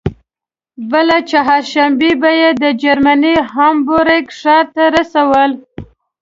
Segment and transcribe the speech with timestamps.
[0.91, 5.51] بله چهارشنبه به یې د جرمني هامبورګ ښار ته رسول.